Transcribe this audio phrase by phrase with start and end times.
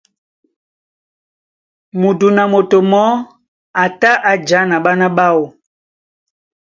[1.99, 3.17] Mudun a moto mɔɔ́
[3.81, 5.43] a tá a jǎ na ɓána ɓáō.